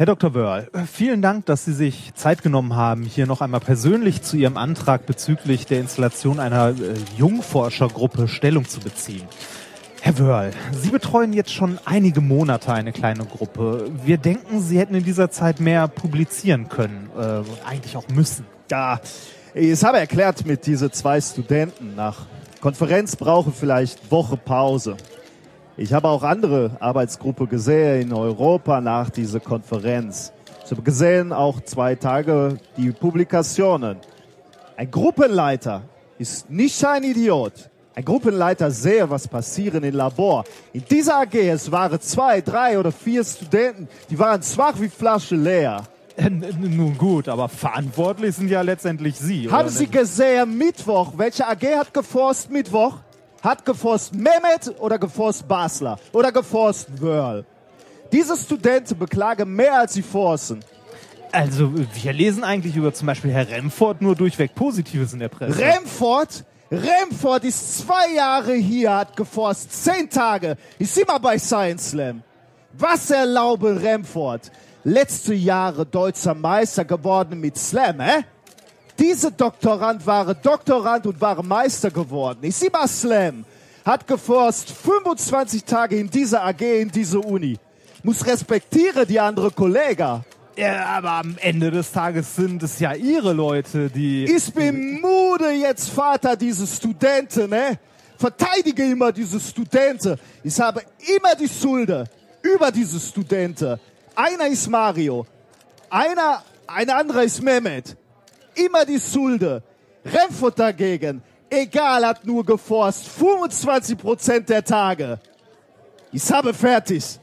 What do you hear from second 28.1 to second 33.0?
Europa nach dieser Konferenz. Ich habe gesehen auch zwei Tage die